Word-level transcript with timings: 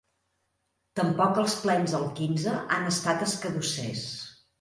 Tampoc 0.99 1.41
els 1.41 1.57
plens 1.65 1.93
al 1.99 2.05
quinze 2.21 2.55
han 2.77 2.87
estat 2.93 3.27
escadussers. 3.27 4.03